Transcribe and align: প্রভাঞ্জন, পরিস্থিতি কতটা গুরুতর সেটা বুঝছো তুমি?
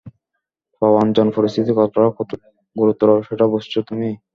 প্রভাঞ্জন, 0.81 1.27
পরিস্থিতি 1.35 1.71
কতটা 2.17 2.47
গুরুতর 2.75 3.09
সেটা 3.27 3.45
বুঝছো 3.51 3.79
তুমি? 3.89 4.09